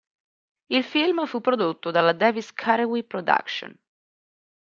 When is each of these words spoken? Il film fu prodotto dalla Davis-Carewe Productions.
Il 0.71 0.83
film 0.83 1.27
fu 1.27 1.41
prodotto 1.41 1.91
dalla 1.91 2.13
Davis-Carewe 2.13 3.03
Productions. 3.03 3.77